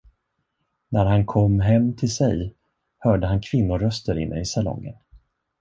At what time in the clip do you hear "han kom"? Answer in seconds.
1.05-1.59